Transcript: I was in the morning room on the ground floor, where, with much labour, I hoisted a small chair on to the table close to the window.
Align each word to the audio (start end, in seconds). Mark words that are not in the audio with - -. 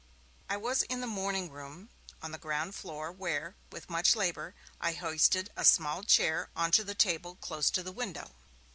I 0.49 0.57
was 0.57 0.81
in 0.81 0.99
the 0.99 1.05
morning 1.05 1.51
room 1.51 1.89
on 2.23 2.31
the 2.31 2.39
ground 2.39 2.73
floor, 2.73 3.11
where, 3.11 3.55
with 3.71 3.87
much 3.87 4.15
labour, 4.15 4.55
I 4.79 4.93
hoisted 4.93 5.51
a 5.55 5.63
small 5.63 6.01
chair 6.01 6.49
on 6.55 6.71
to 6.71 6.83
the 6.83 6.95
table 6.95 7.35
close 7.35 7.69
to 7.69 7.83
the 7.83 7.91
window. 7.91 8.31